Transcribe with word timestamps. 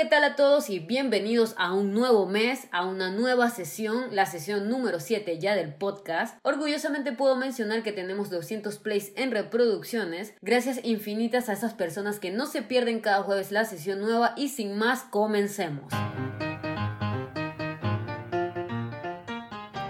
¿qué 0.00 0.06
tal 0.06 0.24
a 0.24 0.34
todos 0.34 0.70
y 0.70 0.78
bienvenidos 0.78 1.54
a 1.58 1.74
un 1.74 1.92
nuevo 1.92 2.24
mes, 2.24 2.68
a 2.72 2.86
una 2.86 3.10
nueva 3.10 3.50
sesión, 3.50 4.16
la 4.16 4.24
sesión 4.24 4.66
número 4.66 4.98
7 4.98 5.38
ya 5.38 5.54
del 5.54 5.74
podcast? 5.74 6.38
Orgullosamente 6.42 7.12
puedo 7.12 7.36
mencionar 7.36 7.82
que 7.82 7.92
tenemos 7.92 8.30
200 8.30 8.78
plays 8.78 9.12
en 9.16 9.30
reproducciones, 9.30 10.32
gracias 10.40 10.80
infinitas 10.84 11.50
a 11.50 11.52
esas 11.52 11.74
personas 11.74 12.18
que 12.18 12.30
no 12.30 12.46
se 12.46 12.62
pierden 12.62 13.00
cada 13.00 13.22
jueves 13.24 13.52
la 13.52 13.66
sesión 13.66 14.00
nueva 14.00 14.32
y 14.38 14.48
sin 14.48 14.78
más, 14.78 15.02
comencemos. 15.02 15.92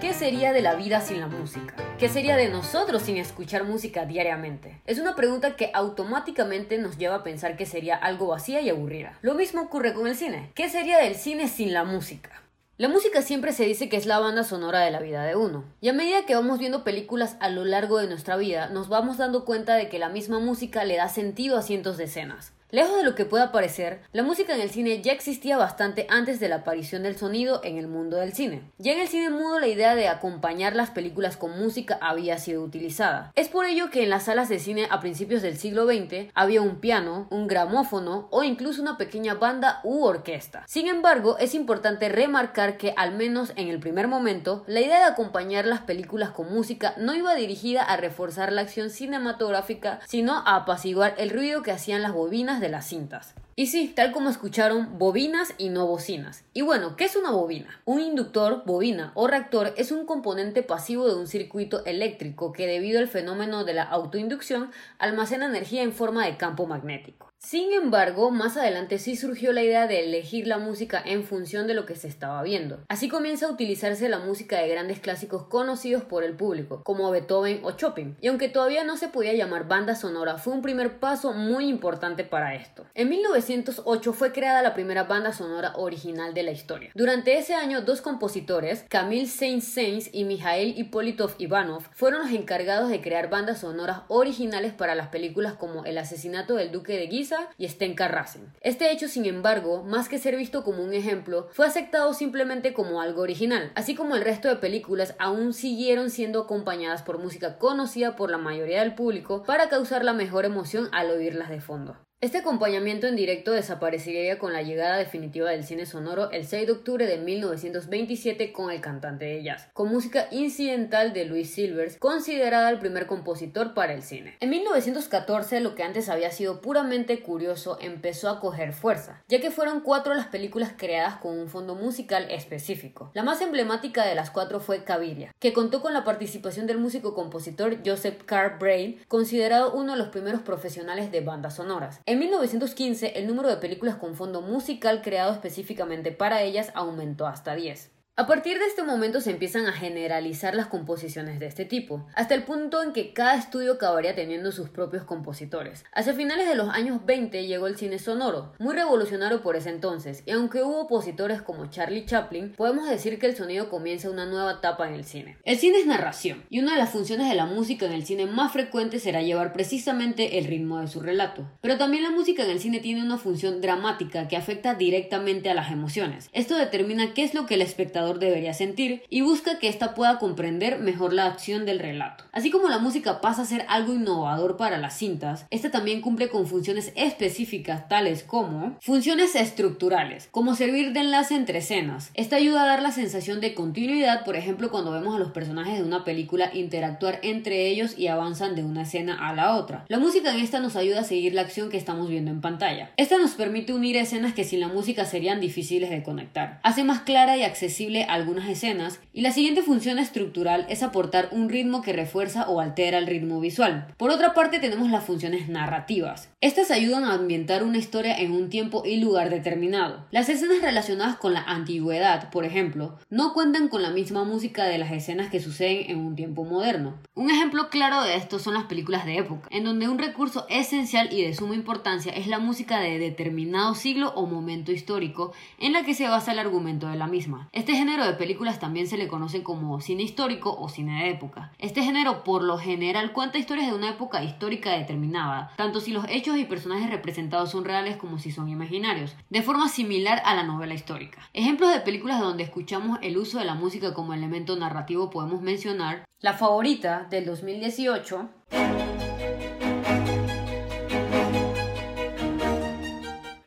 ¿Qué 0.01 0.13
sería 0.13 0.51
de 0.51 0.61
la 0.61 0.75
vida 0.75 0.99
sin 0.99 1.21
la 1.21 1.27
música? 1.27 1.90
¿Qué 2.01 2.09
sería 2.09 2.35
de 2.35 2.49
nosotros 2.49 3.03
sin 3.03 3.17
escuchar 3.17 3.63
música 3.63 4.07
diariamente? 4.07 4.81
Es 4.87 4.97
una 4.97 5.15
pregunta 5.15 5.55
que 5.55 5.69
automáticamente 5.71 6.79
nos 6.79 6.97
lleva 6.97 7.17
a 7.17 7.23
pensar 7.23 7.55
que 7.55 7.67
sería 7.67 7.95
algo 7.95 8.25
vacía 8.25 8.59
y 8.59 8.71
aburrida. 8.71 9.19
Lo 9.21 9.35
mismo 9.35 9.61
ocurre 9.61 9.93
con 9.93 10.07
el 10.07 10.15
cine. 10.15 10.49
¿Qué 10.55 10.67
sería 10.67 10.97
del 10.97 11.13
cine 11.13 11.47
sin 11.47 11.73
la 11.73 11.83
música? 11.83 12.41
La 12.79 12.89
música 12.89 13.21
siempre 13.21 13.53
se 13.53 13.65
dice 13.65 13.87
que 13.87 13.97
es 13.97 14.07
la 14.07 14.17
banda 14.17 14.43
sonora 14.43 14.79
de 14.79 14.89
la 14.89 14.99
vida 14.99 15.23
de 15.23 15.35
uno. 15.35 15.63
Y 15.79 15.89
a 15.89 15.93
medida 15.93 16.25
que 16.25 16.33
vamos 16.33 16.57
viendo 16.57 16.83
películas 16.83 17.37
a 17.39 17.49
lo 17.49 17.65
largo 17.65 17.99
de 17.99 18.07
nuestra 18.07 18.35
vida, 18.35 18.67
nos 18.69 18.89
vamos 18.89 19.19
dando 19.19 19.45
cuenta 19.45 19.75
de 19.75 19.87
que 19.87 19.99
la 19.99 20.09
misma 20.09 20.39
música 20.39 20.83
le 20.85 20.95
da 20.95 21.07
sentido 21.07 21.55
a 21.55 21.61
cientos 21.61 21.97
de 21.97 22.05
escenas. 22.05 22.51
Lejos 22.71 22.95
de 22.95 23.03
lo 23.03 23.15
que 23.15 23.25
pueda 23.25 23.51
parecer, 23.51 23.99
la 24.13 24.23
música 24.23 24.55
en 24.55 24.61
el 24.61 24.69
cine 24.69 25.01
ya 25.01 25.11
existía 25.11 25.57
bastante 25.57 26.07
antes 26.09 26.39
de 26.39 26.47
la 26.47 26.57
aparición 26.57 27.03
del 27.03 27.17
sonido 27.17 27.59
en 27.65 27.77
el 27.77 27.89
mundo 27.89 28.15
del 28.15 28.31
cine. 28.31 28.61
Ya 28.77 28.93
en 28.93 29.01
el 29.01 29.09
cine 29.09 29.29
mudo 29.29 29.59
la 29.59 29.67
idea 29.67 29.93
de 29.93 30.07
acompañar 30.07 30.73
las 30.73 30.89
películas 30.89 31.35
con 31.35 31.59
música 31.59 31.97
había 31.99 32.37
sido 32.37 32.63
utilizada. 32.63 33.33
Es 33.35 33.49
por 33.49 33.65
ello 33.65 33.89
que 33.89 34.03
en 34.03 34.09
las 34.09 34.23
salas 34.23 34.47
de 34.47 34.57
cine 34.57 34.87
a 34.89 35.01
principios 35.01 35.41
del 35.41 35.57
siglo 35.57 35.85
XX 35.85 36.31
había 36.33 36.61
un 36.61 36.77
piano, 36.77 37.27
un 37.29 37.49
gramófono 37.49 38.29
o 38.31 38.41
incluso 38.41 38.81
una 38.81 38.97
pequeña 38.97 39.33
banda 39.33 39.81
u 39.83 40.05
orquesta. 40.05 40.63
Sin 40.65 40.87
embargo, 40.87 41.37
es 41.39 41.53
importante 41.55 42.07
remarcar 42.07 42.77
que 42.77 42.93
al 42.95 43.11
menos 43.13 43.51
en 43.57 43.67
el 43.67 43.81
primer 43.81 44.07
momento, 44.07 44.63
la 44.65 44.79
idea 44.79 44.99
de 44.99 45.11
acompañar 45.11 45.65
las 45.65 45.81
películas 45.81 46.29
con 46.29 46.53
música 46.53 46.93
no 46.95 47.13
iba 47.15 47.35
dirigida 47.35 47.83
a 47.83 47.97
reforzar 47.97 48.53
la 48.53 48.61
acción 48.61 48.91
cinematográfica, 48.91 49.99
sino 50.07 50.37
a 50.45 50.55
apaciguar 50.55 51.15
el 51.17 51.31
ruido 51.31 51.63
que 51.63 51.71
hacían 51.71 52.01
las 52.01 52.13
bobinas 52.13 52.60
de 52.61 52.69
las 52.69 52.87
cintas. 52.87 53.33
Y 53.55 53.67
sí, 53.67 53.91
tal 53.93 54.11
como 54.11 54.29
escucharon, 54.29 54.97
bobinas 54.97 55.53
y 55.57 55.69
no 55.69 55.85
bocinas. 55.85 56.45
Y 56.53 56.61
bueno, 56.61 56.95
¿qué 56.95 57.03
es 57.03 57.15
una 57.15 57.31
bobina? 57.31 57.81
Un 57.85 57.99
inductor, 57.99 58.63
bobina 58.65 59.11
o 59.15 59.27
reactor 59.27 59.73
es 59.77 59.91
un 59.91 60.05
componente 60.05 60.63
pasivo 60.63 61.07
de 61.07 61.15
un 61.15 61.27
circuito 61.27 61.83
eléctrico 61.85 62.53
que 62.53 62.67
debido 62.67 62.99
al 62.99 63.07
fenómeno 63.07 63.65
de 63.65 63.73
la 63.73 63.83
autoinducción 63.83 64.71
almacena 64.99 65.47
energía 65.47 65.83
en 65.83 65.93
forma 65.93 66.25
de 66.25 66.37
campo 66.37 66.65
magnético. 66.65 67.31
Sin 67.43 67.73
embargo, 67.73 68.29
más 68.29 68.55
adelante 68.55 68.99
sí 68.99 69.15
surgió 69.15 69.51
la 69.51 69.63
idea 69.63 69.87
de 69.87 70.05
elegir 70.05 70.45
la 70.45 70.59
música 70.59 71.01
en 71.03 71.23
función 71.23 71.65
de 71.65 71.73
lo 71.73 71.87
que 71.87 71.95
se 71.95 72.07
estaba 72.07 72.43
viendo. 72.43 72.85
Así 72.87 73.09
comienza 73.09 73.47
a 73.47 73.51
utilizarse 73.51 74.09
la 74.09 74.19
música 74.19 74.59
de 74.59 74.67
grandes 74.67 74.99
clásicos 74.99 75.45
conocidos 75.45 76.03
por 76.03 76.23
el 76.23 76.35
público, 76.35 76.83
como 76.83 77.09
Beethoven 77.09 77.61
o 77.63 77.71
Chopin. 77.71 78.15
Y 78.21 78.27
aunque 78.27 78.47
todavía 78.47 78.83
no 78.83 78.95
se 78.95 79.07
podía 79.07 79.33
llamar 79.33 79.67
banda 79.67 79.95
sonora, 79.95 80.37
fue 80.37 80.53
un 80.53 80.61
primer 80.61 80.99
paso 80.99 81.33
muy 81.33 81.67
importante 81.67 82.23
para 82.23 82.53
esto. 82.53 82.85
En 82.93 83.09
1908 83.49 84.13
fue 84.13 84.31
creada 84.31 84.61
la 84.61 84.73
primera 84.73 85.03
banda 85.03 85.33
sonora 85.33 85.73
original 85.75 86.33
de 86.33 86.43
la 86.43 86.51
historia. 86.51 86.91
Durante 86.95 87.37
ese 87.37 87.53
año, 87.53 87.81
dos 87.81 88.01
compositores, 88.01 88.85
Camille 88.89 89.27
Saint-Saëns 89.27 90.09
y 90.13 90.23
Mikhail 90.23 90.77
Ippolitov 90.77 91.35
Ivanov, 91.37 91.83
fueron 91.93 92.21
los 92.21 92.31
encargados 92.31 92.89
de 92.89 93.01
crear 93.01 93.29
bandas 93.29 93.59
sonoras 93.59 94.01
originales 94.07 94.73
para 94.73 94.95
las 94.95 95.07
películas 95.07 95.53
como 95.53 95.85
El 95.85 95.97
asesinato 95.97 96.55
del 96.55 96.71
duque 96.71 96.97
de 96.97 97.07
Guise 97.07 97.35
y 97.57 97.67
Stenka 97.67 98.07
Racing. 98.07 98.47
Este 98.61 98.91
hecho, 98.91 99.07
sin 99.07 99.25
embargo, 99.25 99.83
más 99.83 100.09
que 100.09 100.19
ser 100.19 100.35
visto 100.35 100.63
como 100.63 100.83
un 100.83 100.93
ejemplo, 100.93 101.47
fue 101.51 101.65
aceptado 101.65 102.13
simplemente 102.13 102.73
como 102.73 103.01
algo 103.01 103.21
original, 103.21 103.71
así 103.75 103.95
como 103.95 104.15
el 104.15 104.23
resto 104.23 104.47
de 104.47 104.55
películas 104.57 105.15
aún 105.19 105.53
siguieron 105.53 106.09
siendo 106.09 106.41
acompañadas 106.41 107.01
por 107.01 107.17
música 107.17 107.57
conocida 107.57 108.15
por 108.15 108.29
la 108.29 108.37
mayoría 108.37 108.81
del 108.81 108.95
público 108.95 109.43
para 109.43 109.69
causar 109.69 110.03
la 110.03 110.13
mejor 110.13 110.45
emoción 110.45 110.89
al 110.91 111.11
oírlas 111.11 111.49
de 111.49 111.61
fondo. 111.61 111.97
Este 112.21 112.37
acompañamiento 112.37 113.07
en 113.07 113.15
directo 113.15 113.51
desaparecería 113.51 114.37
con 114.37 114.53
la 114.53 114.61
llegada 114.61 114.97
definitiva 114.97 115.49
del 115.49 115.63
cine 115.63 115.87
sonoro 115.87 116.29
el 116.29 116.45
6 116.45 116.67
de 116.67 116.71
octubre 116.71 117.07
de 117.07 117.17
1927 117.17 118.53
con 118.53 118.69
el 118.69 118.79
cantante 118.79 119.25
de 119.25 119.41
jazz, 119.41 119.69
con 119.73 119.89
música 119.89 120.27
incidental 120.29 121.13
de 121.13 121.25
Louis 121.25 121.51
Silvers, 121.51 121.97
considerada 121.97 122.69
el 122.69 122.77
primer 122.77 123.07
compositor 123.07 123.73
para 123.73 123.95
el 123.95 124.03
cine. 124.03 124.37
En 124.39 124.51
1914, 124.51 125.61
lo 125.61 125.73
que 125.73 125.81
antes 125.81 126.09
había 126.09 126.29
sido 126.29 126.61
puramente 126.61 127.23
curioso 127.23 127.79
empezó 127.81 128.29
a 128.29 128.39
coger 128.39 128.73
fuerza, 128.73 129.23
ya 129.27 129.41
que 129.41 129.49
fueron 129.49 129.81
cuatro 129.81 130.13
las 130.13 130.27
películas 130.27 130.73
creadas 130.77 131.15
con 131.15 131.39
un 131.39 131.49
fondo 131.49 131.73
musical 131.73 132.27
específico. 132.29 133.09
La 133.15 133.23
más 133.23 133.41
emblemática 133.41 134.05
de 134.05 134.13
las 134.13 134.29
cuatro 134.29 134.59
fue 134.59 134.83
Caviria, 134.83 135.33
que 135.39 135.53
contó 135.53 135.81
con 135.81 135.95
la 135.95 136.03
participación 136.03 136.67
del 136.67 136.77
músico-compositor 136.77 137.79
Joseph 137.83 138.21
Carr 138.27 138.59
Brain, 138.59 138.99
considerado 139.07 139.73
uno 139.73 139.93
de 139.93 139.97
los 139.97 140.09
primeros 140.09 140.41
profesionales 140.41 141.11
de 141.11 141.21
bandas 141.21 141.55
sonoras. 141.55 141.99
En 142.11 142.19
1915, 142.19 143.17
el 143.19 143.25
número 143.25 143.47
de 143.47 143.55
películas 143.55 143.95
con 143.95 144.15
fondo 144.17 144.41
musical 144.41 145.01
creado 145.01 145.31
específicamente 145.31 146.11
para 146.11 146.41
ellas 146.41 146.69
aumentó 146.73 147.25
hasta 147.25 147.55
10. 147.55 147.89
A 148.17 148.27
partir 148.27 148.59
de 148.59 148.65
este 148.65 148.83
momento 148.83 149.21
se 149.21 149.31
empiezan 149.31 149.67
a 149.67 149.71
generalizar 149.71 150.53
las 150.53 150.67
composiciones 150.67 151.39
de 151.39 151.45
este 151.45 151.63
tipo, 151.63 152.05
hasta 152.13 152.35
el 152.35 152.43
punto 152.43 152.83
en 152.83 152.91
que 152.91 153.13
cada 153.13 153.35
estudio 153.35 153.71
acabaría 153.73 154.15
teniendo 154.15 154.51
sus 154.51 154.69
propios 154.69 155.05
compositores. 155.05 155.85
Hacia 155.93 156.13
finales 156.13 156.47
de 156.49 156.55
los 156.55 156.67
años 156.69 157.05
20 157.05 157.47
llegó 157.47 157.67
el 157.67 157.77
cine 157.77 157.99
sonoro, 157.99 158.51
muy 158.59 158.75
revolucionario 158.75 159.41
por 159.41 159.55
ese 159.55 159.69
entonces, 159.69 160.23
y 160.25 160.31
aunque 160.31 160.61
hubo 160.61 160.81
opositores 160.81 161.41
como 161.41 161.67
Charlie 161.67 162.05
Chaplin, 162.05 162.51
podemos 162.51 162.89
decir 162.89 163.17
que 163.17 163.27
el 163.27 163.37
sonido 163.37 163.69
comienza 163.69 164.09
una 164.09 164.25
nueva 164.25 164.51
etapa 164.51 164.89
en 164.89 164.95
el 164.95 165.05
cine. 165.05 165.37
El 165.45 165.57
cine 165.57 165.79
es 165.79 165.87
narración, 165.87 166.43
y 166.49 166.59
una 166.59 166.73
de 166.73 166.79
las 166.79 166.89
funciones 166.89 167.29
de 167.29 167.35
la 167.35 167.45
música 167.45 167.85
en 167.85 167.93
el 167.93 168.05
cine 168.05 168.25
más 168.25 168.51
frecuente 168.51 168.99
será 168.99 169.21
llevar 169.21 169.53
precisamente 169.53 170.37
el 170.37 170.45
ritmo 170.45 170.81
de 170.81 170.89
su 170.89 170.99
relato. 170.99 171.49
Pero 171.61 171.77
también 171.77 172.03
la 172.03 172.11
música 172.11 172.43
en 172.43 172.49
el 172.49 172.59
cine 172.59 172.81
tiene 172.81 173.01
una 173.01 173.17
función 173.17 173.61
dramática 173.61 174.27
que 174.27 174.35
afecta 174.35 174.75
directamente 174.75 175.49
a 175.49 175.53
las 175.53 175.71
emociones. 175.71 176.29
Esto 176.33 176.57
determina 176.57 177.13
qué 177.13 177.23
es 177.23 177.33
lo 177.33 177.45
que 177.45 177.53
el 177.53 177.61
espectador 177.61 178.00
debería 178.19 178.53
sentir 178.53 179.03
y 179.09 179.21
busca 179.21 179.59
que 179.59 179.67
ésta 179.67 179.93
pueda 179.93 180.19
comprender 180.19 180.79
mejor 180.79 181.13
la 181.13 181.25
acción 181.25 181.65
del 181.65 181.79
relato. 181.79 182.23
Así 182.31 182.49
como 182.49 182.69
la 182.69 182.79
música 182.79 183.21
pasa 183.21 183.43
a 183.43 183.45
ser 183.45 183.65
algo 183.67 183.93
innovador 183.93 184.57
para 184.57 184.77
las 184.77 184.97
cintas, 184.97 185.45
esta 185.49 185.71
también 185.71 186.01
cumple 186.01 186.29
con 186.29 186.47
funciones 186.47 186.91
específicas 186.95 187.87
tales 187.87 188.23
como 188.23 188.77
funciones 188.81 189.35
estructurales, 189.35 190.27
como 190.31 190.55
servir 190.55 190.93
de 190.93 191.01
enlace 191.01 191.35
entre 191.35 191.59
escenas. 191.59 192.11
Esta 192.13 192.37
ayuda 192.37 192.63
a 192.63 192.67
dar 192.67 192.81
la 192.81 192.91
sensación 192.91 193.41
de 193.41 193.53
continuidad, 193.53 194.23
por 194.23 194.35
ejemplo, 194.35 194.71
cuando 194.71 194.91
vemos 194.91 195.15
a 195.15 195.19
los 195.19 195.31
personajes 195.31 195.77
de 195.77 195.83
una 195.83 196.03
película 196.03 196.51
interactuar 196.53 197.19
entre 197.23 197.67
ellos 197.67 197.97
y 197.97 198.07
avanzan 198.07 198.55
de 198.55 198.63
una 198.63 198.83
escena 198.83 199.27
a 199.27 199.33
la 199.33 199.55
otra. 199.55 199.85
La 199.87 199.99
música 199.99 200.33
en 200.33 200.39
esta 200.39 200.59
nos 200.59 200.75
ayuda 200.75 201.01
a 201.01 201.03
seguir 201.03 201.33
la 201.33 201.41
acción 201.41 201.69
que 201.69 201.77
estamos 201.77 202.09
viendo 202.09 202.31
en 202.31 202.41
pantalla. 202.41 202.91
Esta 202.97 203.17
nos 203.17 203.31
permite 203.31 203.73
unir 203.73 203.97
escenas 203.97 204.33
que 204.33 204.43
sin 204.43 204.59
la 204.59 204.67
música 204.67 205.05
serían 205.05 205.41
difíciles 205.41 205.89
de 205.89 206.03
conectar. 206.03 206.59
Hace 206.63 206.83
más 206.83 207.01
clara 207.01 207.37
y 207.37 207.43
accesible 207.43 207.90
algunas 207.99 208.49
escenas 208.49 208.99
y 209.13 209.21
la 209.21 209.31
siguiente 209.31 209.61
función 209.61 209.99
estructural 209.99 210.65
es 210.69 210.83
aportar 210.83 211.29
un 211.31 211.49
ritmo 211.49 211.81
que 211.81 211.93
refuerza 211.93 212.49
o 212.49 212.59
altera 212.59 212.97
el 212.97 213.07
ritmo 213.07 213.39
visual. 213.39 213.93
Por 213.97 214.09
otra 214.09 214.33
parte 214.33 214.59
tenemos 214.59 214.89
las 214.89 215.03
funciones 215.03 215.49
narrativas. 215.49 216.29
Estas 216.41 216.71
ayudan 216.71 217.03
a 217.03 217.13
ambientar 217.13 217.63
una 217.63 217.77
historia 217.77 218.17
en 218.17 218.31
un 218.31 218.49
tiempo 218.49 218.83
y 218.85 218.97
lugar 218.97 219.29
determinado. 219.29 220.05
Las 220.11 220.29
escenas 220.29 220.61
relacionadas 220.61 221.17
con 221.17 221.33
la 221.33 221.43
antigüedad, 221.43 222.29
por 222.29 222.45
ejemplo, 222.45 222.97
no 223.09 223.33
cuentan 223.33 223.67
con 223.67 223.81
la 223.81 223.91
misma 223.91 224.23
música 224.23 224.63
de 224.63 224.77
las 224.77 224.91
escenas 224.91 225.29
que 225.29 225.39
suceden 225.39 225.89
en 225.89 225.99
un 225.99 226.15
tiempo 226.15 226.43
moderno. 226.43 226.99
Un 227.13 227.29
ejemplo 227.29 227.69
claro 227.69 228.03
de 228.03 228.15
esto 228.15 228.39
son 228.39 228.53
las 228.53 228.65
películas 228.65 229.05
de 229.05 229.17
época, 229.17 229.47
en 229.51 229.63
donde 229.63 229.87
un 229.87 229.99
recurso 229.99 230.45
esencial 230.49 231.11
y 231.11 231.23
de 231.23 231.35
suma 231.35 231.55
importancia 231.55 232.11
es 232.13 232.27
la 232.27 232.39
música 232.39 232.79
de 232.79 232.99
determinado 232.99 233.75
siglo 233.75 234.13
o 234.15 234.25
momento 234.25 234.71
histórico 234.71 235.33
en 235.59 235.73
la 235.73 235.83
que 235.83 235.93
se 235.93 236.07
basa 236.07 236.31
el 236.31 236.39
argumento 236.39 236.87
de 236.87 236.95
la 236.95 237.07
misma. 237.07 237.49
Este 237.51 237.73
género 237.81 238.05
de 238.05 238.13
películas 238.13 238.59
también 238.59 238.85
se 238.85 238.95
le 238.95 239.07
conoce 239.07 239.41
como 239.41 239.81
cine 239.81 240.03
histórico 240.03 240.55
o 240.55 240.69
cine 240.69 241.03
de 241.03 241.09
época. 241.09 241.51
Este 241.57 241.81
género 241.81 242.23
por 242.23 242.43
lo 242.43 242.59
general 242.59 243.11
cuenta 243.11 243.39
historias 243.39 243.65
de 243.65 243.73
una 243.73 243.89
época 243.89 244.23
histórica 244.23 244.73
determinada, 244.73 245.51
tanto 245.57 245.79
si 245.79 245.91
los 245.91 246.05
hechos 246.07 246.37
y 246.37 246.45
personajes 246.45 246.91
representados 246.91 247.49
son 247.49 247.65
reales 247.65 247.97
como 247.97 248.19
si 248.19 248.31
son 248.31 248.49
imaginarios, 248.49 249.15
de 249.31 249.41
forma 249.41 249.67
similar 249.67 250.21
a 250.25 250.35
la 250.35 250.43
novela 250.43 250.75
histórica. 250.75 251.27
Ejemplos 251.33 251.73
de 251.73 251.79
películas 251.79 252.19
donde 252.19 252.43
escuchamos 252.43 252.99
el 253.01 253.17
uso 253.17 253.39
de 253.39 253.45
la 253.45 253.55
música 253.55 253.95
como 253.95 254.13
elemento 254.13 254.55
narrativo 254.55 255.09
podemos 255.09 255.41
mencionar 255.41 256.05
La 256.19 256.33
favorita 256.33 257.07
del 257.09 257.25
2018, 257.25 258.29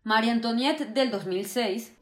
María 0.02 0.32
Antoniette 0.32 0.92
del 0.92 1.12
2006, 1.12 1.92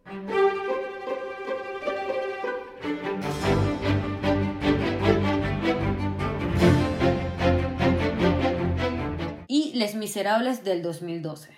Les 9.83 9.97
Miserables 9.97 10.63
del 10.63 10.81
2012. 10.81 11.51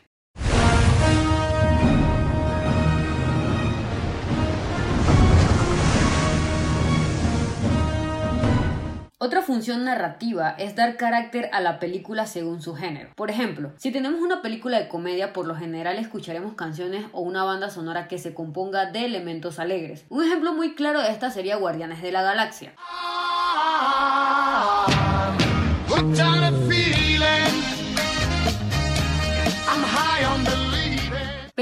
Otra 9.19 9.43
función 9.43 9.85
narrativa 9.85 10.55
es 10.59 10.75
dar 10.75 10.97
carácter 10.97 11.51
a 11.53 11.61
la 11.61 11.79
película 11.79 12.27
según 12.27 12.63
su 12.63 12.75
género. 12.75 13.11
Por 13.15 13.31
ejemplo, 13.31 13.73
si 13.77 13.93
tenemos 13.93 14.23
una 14.23 14.41
película 14.41 14.79
de 14.79 14.89
comedia, 14.89 15.35
por 15.35 15.47
lo 15.47 15.55
general 15.55 15.99
escucharemos 15.99 16.55
canciones 16.55 17.05
o 17.13 17.21
una 17.21 17.45
banda 17.45 17.69
sonora 17.69 18.09
que 18.09 18.17
se 18.17 18.33
componga 18.33 18.91
de 18.91 19.05
elementos 19.05 19.59
alegres. 19.59 20.07
Un 20.09 20.25
ejemplo 20.25 20.55
muy 20.55 20.75
claro 20.75 21.03
de 21.03 21.11
esta 21.11 21.31
sería 21.31 21.57
Guardianes 21.57 22.01
de 22.01 22.11
la 22.11 22.23
Galaxia. 22.23 22.73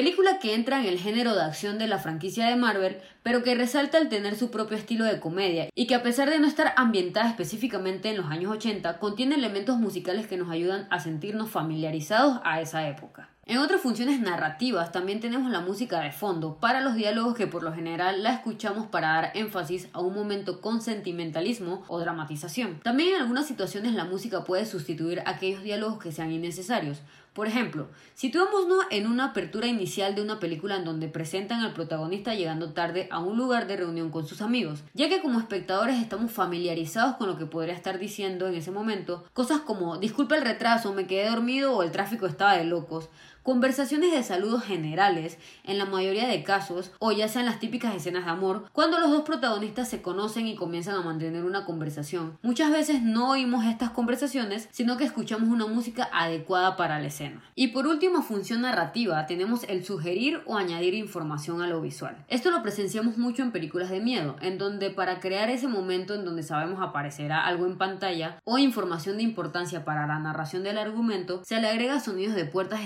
Película 0.02 0.40
que 0.40 0.56
entra 0.56 0.80
en 0.80 0.86
el 0.86 0.98
género 0.98 1.32
de 1.36 1.42
acción 1.42 1.78
de 1.78 1.86
la 1.86 2.00
franquicia 2.00 2.48
de 2.48 2.56
Marvel, 2.56 3.00
pero 3.22 3.44
que 3.44 3.54
resalta 3.54 3.98
al 3.98 4.08
tener 4.08 4.34
su 4.34 4.50
propio 4.50 4.76
estilo 4.76 5.04
de 5.04 5.20
comedia 5.20 5.68
y 5.76 5.86
que 5.86 5.94
a 5.94 6.02
pesar 6.02 6.28
de 6.28 6.40
no 6.40 6.48
estar 6.48 6.74
ambientada 6.76 7.28
específicamente 7.28 8.10
en 8.10 8.16
los 8.16 8.26
años 8.26 8.50
80, 8.50 8.98
contiene 8.98 9.36
elementos 9.36 9.78
musicales 9.78 10.26
que 10.26 10.36
nos 10.36 10.50
ayudan 10.50 10.88
a 10.90 10.98
sentirnos 10.98 11.50
familiarizados 11.50 12.40
a 12.42 12.60
esa 12.60 12.88
época. 12.88 13.28
En 13.44 13.58
otras 13.58 13.80
funciones 13.80 14.20
narrativas 14.20 14.92
también 14.92 15.18
tenemos 15.18 15.50
la 15.50 15.58
música 15.58 16.00
de 16.00 16.12
fondo 16.12 16.58
para 16.60 16.80
los 16.80 16.94
diálogos 16.94 17.34
que 17.34 17.48
por 17.48 17.64
lo 17.64 17.74
general 17.74 18.22
la 18.22 18.34
escuchamos 18.34 18.86
para 18.86 19.08
dar 19.08 19.32
énfasis 19.34 19.88
a 19.92 19.98
un 19.98 20.14
momento 20.14 20.60
con 20.60 20.80
sentimentalismo 20.80 21.82
o 21.88 21.98
dramatización. 21.98 22.78
También 22.84 23.16
en 23.16 23.22
algunas 23.22 23.48
situaciones 23.48 23.94
la 23.94 24.04
música 24.04 24.44
puede 24.44 24.64
sustituir 24.64 25.24
aquellos 25.26 25.64
diálogos 25.64 25.98
que 25.98 26.12
sean 26.12 26.30
innecesarios. 26.30 27.00
Por 27.32 27.48
ejemplo, 27.48 27.88
situémonos 28.14 28.84
en 28.90 29.06
una 29.06 29.24
apertura 29.24 29.66
inicial 29.66 30.14
de 30.14 30.20
una 30.20 30.38
película 30.38 30.76
en 30.76 30.84
donde 30.84 31.08
presentan 31.08 31.62
al 31.62 31.72
protagonista 31.72 32.34
llegando 32.34 32.74
tarde 32.74 33.08
a 33.10 33.20
un 33.20 33.38
lugar 33.38 33.66
de 33.66 33.78
reunión 33.78 34.10
con 34.10 34.26
sus 34.26 34.42
amigos, 34.42 34.84
ya 34.92 35.08
que 35.08 35.22
como 35.22 35.40
espectadores 35.40 35.98
estamos 35.98 36.30
familiarizados 36.30 37.16
con 37.16 37.28
lo 37.28 37.38
que 37.38 37.46
podría 37.46 37.74
estar 37.74 37.98
diciendo 37.98 38.46
en 38.46 38.54
ese 38.54 38.70
momento, 38.70 39.24
cosas 39.32 39.62
como 39.62 39.96
disculpa 39.96 40.36
el 40.36 40.42
retraso, 40.42 40.92
me 40.92 41.06
quedé 41.06 41.30
dormido 41.30 41.74
o 41.74 41.82
el 41.82 41.90
tráfico 41.90 42.26
estaba 42.26 42.58
de 42.58 42.64
locos, 42.64 43.08
Conversaciones 43.42 44.12
de 44.12 44.22
saludos 44.22 44.62
generales, 44.62 45.36
en 45.64 45.76
la 45.76 45.84
mayoría 45.84 46.28
de 46.28 46.44
casos, 46.44 46.92
o 47.00 47.10
ya 47.10 47.26
sean 47.26 47.44
las 47.44 47.58
típicas 47.58 47.92
escenas 47.92 48.24
de 48.24 48.30
amor, 48.30 48.66
cuando 48.72 49.00
los 49.00 49.10
dos 49.10 49.22
protagonistas 49.22 49.88
se 49.88 50.00
conocen 50.00 50.46
y 50.46 50.54
comienzan 50.54 50.94
a 50.94 51.02
mantener 51.02 51.44
una 51.44 51.64
conversación. 51.64 52.38
Muchas 52.42 52.70
veces 52.70 53.02
no 53.02 53.30
oímos 53.30 53.64
estas 53.64 53.90
conversaciones, 53.90 54.68
sino 54.70 54.96
que 54.96 55.02
escuchamos 55.02 55.48
una 55.48 55.66
música 55.66 56.08
adecuada 56.12 56.76
para 56.76 57.00
la 57.00 57.08
escena. 57.08 57.42
Y 57.56 57.68
por 57.68 57.88
última 57.88 58.22
función 58.22 58.60
narrativa, 58.60 59.26
tenemos 59.26 59.64
el 59.64 59.84
sugerir 59.84 60.42
o 60.46 60.56
añadir 60.56 60.94
información 60.94 61.62
a 61.62 61.66
lo 61.66 61.80
visual. 61.80 62.24
Esto 62.28 62.52
lo 62.52 62.62
presenciamos 62.62 63.18
mucho 63.18 63.42
en 63.42 63.50
películas 63.50 63.90
de 63.90 63.98
miedo, 63.98 64.36
en 64.40 64.56
donde 64.56 64.90
para 64.90 65.18
crear 65.18 65.50
ese 65.50 65.66
momento 65.66 66.14
en 66.14 66.24
donde 66.24 66.44
sabemos 66.44 66.80
aparecerá 66.80 67.44
algo 67.44 67.66
en 67.66 67.76
pantalla 67.76 68.38
o 68.44 68.58
información 68.58 69.16
de 69.16 69.24
importancia 69.24 69.84
para 69.84 70.06
la 70.06 70.20
narración 70.20 70.62
del 70.62 70.78
argumento, 70.78 71.42
se 71.44 71.60
le 71.60 71.66
agrega 71.66 71.98
sonidos 71.98 72.36
de 72.36 72.44
puertas 72.44 72.82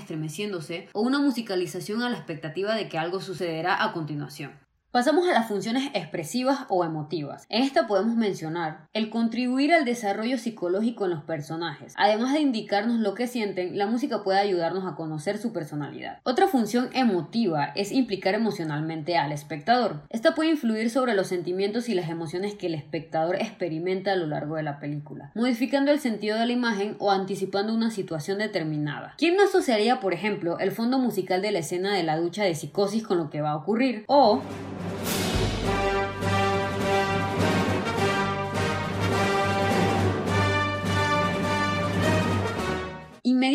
o 0.93 1.01
una 1.01 1.19
musicalización 1.19 2.03
a 2.03 2.11
la 2.11 2.17
expectativa 2.17 2.75
de 2.75 2.89
que 2.89 2.99
algo 2.99 3.21
sucederá 3.21 3.83
a 3.83 3.93
continuación. 3.93 4.66
Pasamos 4.97 5.29
a 5.29 5.33
las 5.35 5.47
funciones 5.47 5.91
expresivas 5.93 6.61
o 6.71 6.83
emotivas. 6.83 7.45
En 7.51 7.63
esta 7.63 7.87
podemos 7.87 8.17
mencionar 8.17 8.89
el 8.95 9.11
contribuir 9.11 9.75
al 9.75 9.85
desarrollo 9.85 10.39
psicológico 10.39 11.05
en 11.05 11.11
los 11.11 11.23
personajes. 11.23 11.93
Además 11.99 12.33
de 12.33 12.41
indicarnos 12.41 12.99
lo 12.99 13.13
que 13.13 13.27
sienten, 13.27 13.77
la 13.77 13.87
música 13.87 14.25
puede 14.25 14.39
ayudarnos 14.39 14.87
a 14.87 14.97
conocer 14.97 15.37
su 15.37 15.53
personalidad. 15.53 16.21
Otra 16.23 16.49
función 16.49 16.89
emotiva 16.95 17.73
es 17.75 17.93
implicar 17.93 18.35
emocionalmente 18.35 19.19
al 19.19 19.33
espectador. 19.33 20.01
Esta 20.09 20.35
puede 20.35 20.53
influir 20.53 20.89
sobre 20.89 21.13
los 21.13 21.27
sentimientos 21.27 21.91
y 21.91 21.95
las 21.95 22.09
emociones 22.09 22.55
que 22.55 22.69
el 22.69 22.75
espectador 22.75 23.37
experimenta 23.37 24.13
a 24.13 24.17
lo 24.17 24.27
largo 24.27 24.57
de 24.57 24.63
la 24.63 24.81
película, 24.81 25.31
modificando 25.35 25.93
el 25.93 26.01
sentido 26.01 26.39
de 26.39 26.47
la 26.47 26.53
imagen 26.53 26.97
o 27.01 27.11
anticipando 27.11 27.75
una 27.75 27.91
situación 27.91 28.39
determinada. 28.39 29.13
¿Quién 29.19 29.37
no 29.37 29.45
asociaría, 29.45 30.01
por 30.01 30.15
ejemplo, 30.15 30.59
el 30.59 30.73
fondo 30.73 30.99
musical 30.99 31.43
de 31.43 31.53
la 31.53 31.59
escena 31.59 31.93
de 31.93 32.03
la 32.03 32.17
ducha 32.17 32.45
de 32.45 32.55
psicosis 32.55 33.03
con 33.03 33.19
lo 33.19 33.29
que 33.29 33.43
va 33.43 33.51
a 33.51 33.57
ocurrir? 33.57 34.07
O 34.07 34.41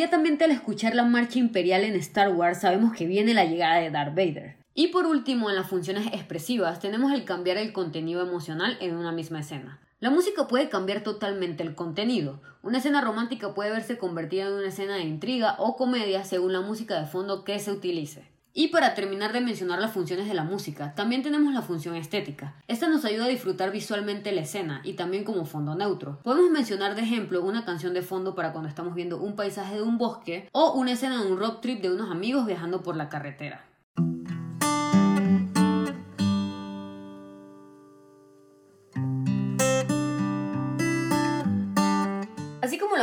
Inmediatamente 0.01 0.45
al 0.45 0.51
escuchar 0.51 0.95
la 0.95 1.03
marcha 1.03 1.37
imperial 1.37 1.83
en 1.83 1.93
Star 1.93 2.33
Wars 2.33 2.61
sabemos 2.61 2.91
que 2.91 3.05
viene 3.05 3.35
la 3.35 3.45
llegada 3.45 3.75
de 3.75 3.91
Darth 3.91 4.15
Vader. 4.15 4.57
Y 4.73 4.87
por 4.87 5.05
último, 5.05 5.47
en 5.47 5.55
las 5.55 5.69
funciones 5.69 6.07
expresivas 6.07 6.79
tenemos 6.79 7.13
el 7.13 7.23
cambiar 7.23 7.57
el 7.57 7.71
contenido 7.71 8.23
emocional 8.23 8.79
en 8.81 8.95
una 8.95 9.11
misma 9.11 9.41
escena. 9.41 9.79
La 9.99 10.09
música 10.09 10.47
puede 10.47 10.69
cambiar 10.69 11.03
totalmente 11.03 11.61
el 11.61 11.75
contenido. 11.75 12.41
Una 12.63 12.79
escena 12.79 13.01
romántica 13.01 13.53
puede 13.53 13.69
verse 13.69 13.99
convertida 13.99 14.47
en 14.47 14.53
una 14.53 14.69
escena 14.69 14.95
de 14.95 15.03
intriga 15.03 15.55
o 15.59 15.77
comedia 15.77 16.23
según 16.23 16.53
la 16.53 16.61
música 16.61 16.99
de 16.99 17.05
fondo 17.05 17.43
que 17.43 17.59
se 17.59 17.71
utilice. 17.71 18.30
Y 18.53 18.67
para 18.67 18.95
terminar 18.95 19.31
de 19.31 19.39
mencionar 19.39 19.79
las 19.79 19.93
funciones 19.93 20.27
de 20.27 20.33
la 20.33 20.43
música, 20.43 20.93
también 20.93 21.23
tenemos 21.23 21.53
la 21.53 21.61
función 21.61 21.95
estética. 21.95 22.53
Esta 22.67 22.89
nos 22.89 23.05
ayuda 23.05 23.25
a 23.25 23.29
disfrutar 23.29 23.71
visualmente 23.71 24.33
la 24.33 24.41
escena 24.41 24.81
y 24.83 24.93
también 24.93 25.23
como 25.23 25.45
fondo 25.45 25.73
neutro. 25.73 26.19
Podemos 26.21 26.51
mencionar 26.51 26.95
de 26.95 27.01
ejemplo 27.01 27.43
una 27.43 27.63
canción 27.63 27.93
de 27.93 28.01
fondo 28.01 28.35
para 28.35 28.51
cuando 28.51 28.67
estamos 28.67 28.93
viendo 28.93 29.21
un 29.21 29.37
paisaje 29.37 29.75
de 29.75 29.81
un 29.81 29.97
bosque 29.97 30.49
o 30.51 30.73
una 30.73 30.91
escena 30.91 31.23
de 31.23 31.31
un 31.31 31.39
road 31.39 31.59
trip 31.59 31.81
de 31.81 31.93
unos 31.93 32.11
amigos 32.11 32.45
viajando 32.45 32.83
por 32.83 32.97
la 32.97 33.07
carretera. 33.07 33.70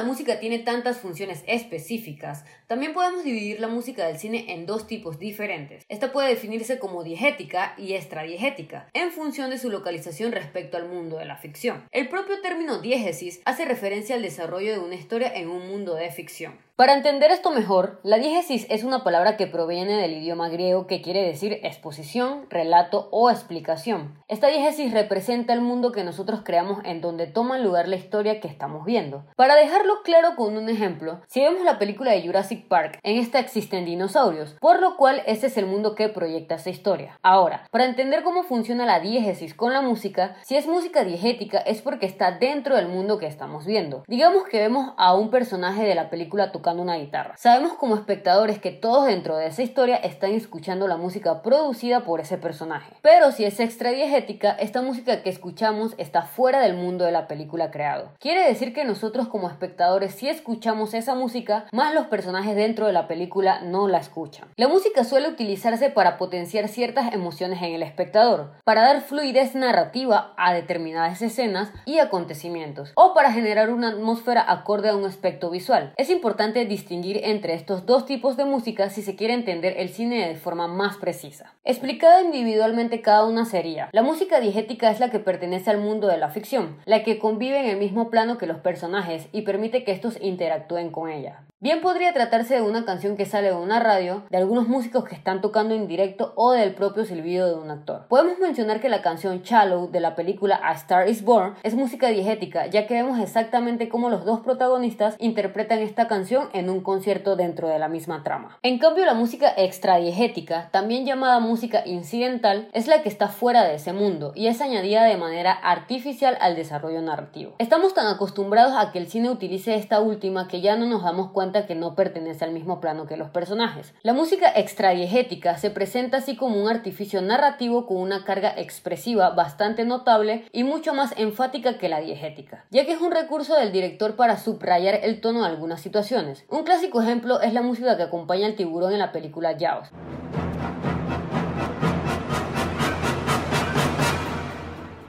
Música 0.08 0.40
tiene 0.40 0.58
tantas 0.58 0.96
funciones 0.96 1.44
específicas, 1.46 2.46
también 2.66 2.94
podemos 2.94 3.25
dividir 3.25 3.60
la 3.60 3.69
música 3.69 4.06
del 4.06 4.19
cine 4.19 4.55
en 4.55 4.64
dos 4.64 4.87
tipos 4.87 5.19
diferentes. 5.19 5.84
Esta 5.90 6.12
puede 6.12 6.31
definirse 6.31 6.78
como 6.78 7.05
diegética 7.05 7.75
y 7.76 7.93
extradiegética, 7.93 8.88
en 8.94 9.12
función 9.12 9.50
de 9.50 9.58
su 9.58 9.69
localización 9.69 10.32
respecto 10.32 10.78
al 10.78 10.88
mundo 10.88 11.19
de 11.19 11.26
la 11.26 11.37
ficción. 11.37 11.87
El 11.93 12.08
propio 12.08 12.40
término 12.40 12.81
diégesis 12.81 13.43
hace 13.44 13.66
referencia 13.66 14.16
al 14.16 14.22
desarrollo 14.22 14.72
de 14.72 14.78
una 14.78 14.94
historia 14.94 15.31
en 15.34 15.50
un 15.50 15.69
mundo 15.69 15.94
de 15.94 16.10
ficción. 16.10 16.58
Para 16.78 16.94
entender 16.94 17.32
esto 17.32 17.50
mejor, 17.50 17.98
la 18.05 18.19
diégesis 18.19 18.65
es 18.70 18.84
una 18.84 19.03
palabra 19.03 19.36
que 19.36 19.48
proviene 19.48 19.96
del 19.96 20.12
idioma 20.12 20.48
griego 20.48 20.86
que 20.86 21.03
quiere 21.03 21.24
decir 21.27 21.58
exposición, 21.65 22.46
relato 22.50 23.08
o 23.10 23.31
explicación. 23.31 24.22
Esta 24.29 24.46
diégesis 24.46 24.93
representa 24.93 25.53
el 25.53 25.60
mundo 25.60 25.91
que 25.91 26.05
nosotros 26.05 26.43
creamos 26.44 26.79
en 26.84 27.00
donde 27.00 27.27
toma 27.27 27.58
lugar 27.58 27.88
la 27.88 27.96
historia 27.96 28.38
que 28.38 28.46
estamos 28.46 28.84
viendo. 28.86 29.24
Para 29.34 29.56
dejarlo 29.56 29.97
claro 30.05 30.36
con 30.36 30.56
un 30.56 30.69
ejemplo, 30.69 31.20
si 31.26 31.40
vemos 31.40 31.62
la 31.64 31.78
película 31.78 32.12
de 32.12 32.22
Jurassic 32.22 32.69
Park, 32.69 32.98
en 33.02 33.19
esta 33.19 33.38
existen 33.38 33.84
dinosaurios, 33.84 34.56
por 34.60 34.81
lo 34.81 34.96
cual 34.96 35.22
ese 35.26 35.46
es 35.46 35.56
el 35.56 35.67
mundo 35.67 35.94
que 35.94 36.08
proyecta 36.08 36.56
esa 36.56 36.70
historia. 36.70 37.19
Ahora, 37.22 37.67
para 37.70 37.84
entender 37.84 38.22
cómo 38.22 38.43
funciona 38.43 38.86
la 38.86 39.00
diégesis 39.00 39.55
con 39.55 39.72
la 39.72 39.81
música, 39.81 40.36
si 40.43 40.56
es 40.56 40.67
música 40.67 41.05
diegética 41.05 41.58
es 41.58 41.82
porque 41.82 42.06
está 42.06 42.32
dentro 42.32 42.76
del 42.76 42.88
mundo 42.88 43.19
que 43.19 43.26
estamos 43.26 43.67
viendo. 43.67 44.05
Digamos 44.06 44.44
que 44.44 44.58
vemos 44.58 44.93
a 44.96 45.14
un 45.14 45.31
personaje 45.31 45.84
de 45.84 45.94
la 45.94 46.10
película 46.10 46.52
tocando 46.52 46.82
una 46.82 46.96
guitarra. 46.96 47.36
Sabemos 47.36 47.74
como 47.74 47.94
espectadores 47.94 48.58
que 48.58 48.70
todos 48.70 49.06
dentro 49.06 49.36
de 49.36 49.46
esa 49.46 49.62
historia 49.62 49.96
están 49.96 50.32
escuchando 50.32 50.88
la 50.88 50.96
música 50.96 51.43
producida 51.43 52.00
por 52.00 52.20
ese 52.20 52.38
personaje. 52.38 52.93
Pero 53.02 53.32
si 53.32 53.44
es 53.44 53.60
extra 53.60 53.90
diegética, 53.90 54.52
esta 54.52 54.82
música 54.82 55.22
que 55.22 55.31
escuchamos 55.31 55.94
está 55.98 56.22
fuera 56.22 56.60
del 56.60 56.74
mundo 56.74 57.05
de 57.05 57.12
la 57.12 57.28
película 57.28 57.70
creado. 57.70 58.12
Quiere 58.19 58.46
decir 58.46 58.72
que 58.72 58.84
nosotros 58.84 59.28
como 59.28 59.48
espectadores 59.48 59.87
si 60.10 60.28
escuchamos 60.28 60.92
esa 60.92 61.14
música, 61.14 61.66
más 61.72 61.94
los 61.94 62.06
personajes 62.06 62.54
dentro 62.54 62.86
de 62.86 62.92
la 62.92 63.08
película 63.08 63.60
no 63.62 63.88
la 63.88 63.98
escuchan. 63.98 64.48
La 64.56 64.68
música 64.68 65.02
suele 65.02 65.28
utilizarse 65.28 65.88
para 65.88 66.18
potenciar 66.18 66.68
ciertas 66.68 67.12
emociones 67.14 67.62
en 67.62 67.72
el 67.72 67.82
espectador, 67.82 68.52
para 68.64 68.82
dar 68.82 69.00
fluidez 69.00 69.54
narrativa 69.54 70.34
a 70.36 70.52
determinadas 70.52 71.22
escenas 71.22 71.72
y 71.86 72.00
acontecimientos, 72.00 72.92
o 72.96 73.14
para 73.14 73.32
generar 73.32 73.70
una 73.70 73.88
atmósfera 73.88 74.44
acorde 74.46 74.90
a 74.90 74.96
un 74.96 75.06
aspecto 75.06 75.50
visual. 75.50 75.94
Es 75.96 76.10
importante 76.10 76.66
distinguir 76.66 77.20
entre 77.24 77.54
estos 77.54 77.86
dos 77.86 78.04
tipos 78.04 78.36
de 78.36 78.44
música 78.44 78.90
si 78.90 79.02
se 79.02 79.16
quiere 79.16 79.32
entender 79.32 79.74
el 79.78 79.88
cine 79.88 80.28
de 80.28 80.36
forma 80.36 80.68
más 80.68 80.98
precisa. 80.98 81.54
Explicada 81.64 82.22
individualmente 82.22 83.00
cada 83.00 83.24
una 83.24 83.46
sería, 83.46 83.88
la 83.92 84.02
música 84.02 84.38
diegética 84.40 84.90
es 84.90 85.00
la 85.00 85.10
que 85.10 85.18
pertenece 85.18 85.70
al 85.70 85.78
mundo 85.78 86.08
de 86.08 86.18
la 86.18 86.28
ficción, 86.28 86.76
la 86.84 87.02
que 87.02 87.18
convive 87.18 87.58
en 87.58 87.66
el 87.66 87.78
mismo 87.78 88.10
plano 88.10 88.36
que 88.36 88.46
los 88.46 88.58
personajes 88.58 89.28
y 89.32 89.42
permite 89.42 89.68
que 89.70 89.93
estos 89.93 90.20
interactúen 90.20 90.91
con 90.91 91.10
ella. 91.10 91.44
Bien 91.60 91.81
podría 91.81 92.12
tratarse 92.12 92.55
de 92.55 92.62
una 92.62 92.84
canción 92.84 93.17
que 93.17 93.27
sale 93.27 93.48
de 93.48 93.56
una 93.56 93.81
radio, 93.81 94.22
de 94.31 94.36
algunos 94.36 94.69
músicos 94.69 95.03
que 95.03 95.17
están 95.17 95.41
tocando 95.41 95.74
en 95.74 95.88
directo 95.88 96.32
o 96.36 96.53
del 96.53 96.72
propio 96.72 97.05
silbido 97.05 97.48
de 97.48 97.56
un 97.56 97.69
actor. 97.72 98.06
Podemos 98.06 98.38
mencionar 98.38 98.81
que 98.81 98.88
la 98.88 99.03
canción 99.03 99.43
Shallow 99.43 99.91
de 99.91 99.98
la 99.98 100.15
película 100.15 100.60
A 100.62 100.72
Star 100.74 101.08
is 101.08 101.24
Born 101.24 101.55
es 101.65 101.74
música 101.74 102.10
diegética, 102.10 102.69
ya 102.69 102.86
que 102.86 102.94
vemos 102.94 103.19
exactamente 103.19 103.88
cómo 103.88 104.08
los 104.08 104.24
dos 104.24 104.38
protagonistas 104.38 105.17
interpretan 105.19 105.81
esta 105.81 106.06
canción 106.06 106.48
en 106.53 106.70
un 106.70 106.81
concierto 106.81 107.34
dentro 107.34 107.67
de 107.67 107.81
la 107.81 107.88
misma 107.88 108.22
trama. 108.22 108.56
En 108.62 108.79
cambio, 108.79 109.05
la 109.05 109.15
música 109.15 109.53
extradiegética, 109.56 110.69
también 110.70 111.06
llamada 111.06 111.41
música 111.41 111.82
incidental, 111.84 112.69
es 112.72 112.86
la 112.86 113.03
que 113.03 113.08
está 113.08 113.27
fuera 113.27 113.65
de 113.65 113.74
ese 113.74 113.93
mundo 113.93 114.31
y 114.36 114.46
es 114.46 114.60
añadida 114.60 115.03
de 115.03 115.17
manera 115.17 115.55
artificial 115.55 116.38
al 116.41 116.55
desarrollo 116.55 117.03
narrativo. 117.03 117.55
Estamos 117.58 117.94
tan 117.94 118.06
acostumbrados 118.06 118.74
a 118.77 118.93
que 118.93 119.00
el 119.00 119.08
cine 119.08 119.29
utilice 119.29 119.74
esta 119.74 119.98
última 119.98 120.46
que 120.46 120.60
ya 120.60 120.77
no 120.77 120.86
nos 120.86 121.03
damos 121.03 121.32
cuenta 121.32 121.47
que 121.52 121.74
no 121.74 121.94
pertenece 121.94 122.44
al 122.44 122.52
mismo 122.52 122.81
plano 122.81 123.06
que 123.06 123.17
los 123.17 123.31
personajes. 123.31 123.94
La 124.02 124.12
música 124.12 124.52
extradiegética 124.55 125.56
se 125.56 125.70
presenta 125.70 126.19
así 126.19 126.36
como 126.36 126.62
un 126.62 126.69
artificio 126.69 127.22
narrativo 127.22 127.86
con 127.86 127.98
una 127.98 128.24
carga 128.24 128.52
expresiva 128.56 129.31
bastante 129.31 129.84
notable 129.84 130.44
y 130.52 130.64
mucho 130.64 130.94
más 130.94 131.14
enfática 131.17 131.78
que 131.78 131.88
la 131.88 132.00
diegética, 132.00 132.64
ya 132.70 132.84
que 132.84 132.93
es 132.93 133.00
un 133.00 133.12
recurso 133.12 133.55
del 133.55 133.72
director 133.72 134.17
para 134.17 134.36
subrayar 134.36 135.00
el 135.02 135.20
tono 135.20 135.40
de 135.40 135.48
algunas 135.48 135.81
situaciones. 135.81 136.44
Un 136.48 136.64
clásico 136.64 137.00
ejemplo 137.00 137.40
es 137.40 137.52
la 137.52 137.62
música 137.62 137.96
que 137.96 138.05
acompaña 138.05 138.46
al 138.46 138.56
tiburón 138.56 138.93
en 138.93 138.98
la 138.98 139.12
película 139.12 139.56
Jaws. 139.58 139.88